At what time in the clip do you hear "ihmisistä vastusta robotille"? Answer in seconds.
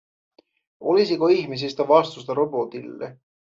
1.29-3.17